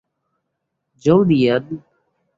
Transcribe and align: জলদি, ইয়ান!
জলদি, 1.03 1.35
ইয়ান! 1.41 1.63